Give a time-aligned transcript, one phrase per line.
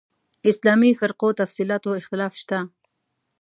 [0.51, 2.57] اسلامي فرقو تفصیلاتو اختلاف شته.